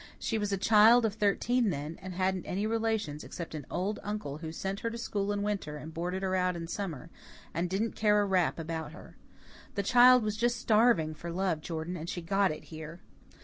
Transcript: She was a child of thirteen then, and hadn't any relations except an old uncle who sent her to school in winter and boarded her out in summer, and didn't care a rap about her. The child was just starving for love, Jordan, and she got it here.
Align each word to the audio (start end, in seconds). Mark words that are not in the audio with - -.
She 0.17 0.39
was 0.39 0.51
a 0.51 0.57
child 0.57 1.05
of 1.05 1.13
thirteen 1.13 1.69
then, 1.69 1.99
and 2.01 2.15
hadn't 2.15 2.47
any 2.47 2.65
relations 2.65 3.23
except 3.23 3.53
an 3.53 3.67
old 3.69 3.99
uncle 4.01 4.39
who 4.39 4.51
sent 4.51 4.79
her 4.79 4.89
to 4.89 4.97
school 4.97 5.31
in 5.31 5.43
winter 5.43 5.77
and 5.77 5.93
boarded 5.93 6.23
her 6.23 6.35
out 6.35 6.55
in 6.55 6.67
summer, 6.67 7.11
and 7.53 7.69
didn't 7.69 7.91
care 7.95 8.19
a 8.19 8.25
rap 8.25 8.57
about 8.57 8.93
her. 8.93 9.15
The 9.75 9.83
child 9.83 10.23
was 10.23 10.35
just 10.37 10.57
starving 10.57 11.13
for 11.13 11.31
love, 11.31 11.61
Jordan, 11.61 11.95
and 11.97 12.09
she 12.09 12.23
got 12.23 12.49
it 12.49 12.63
here. 12.73 13.01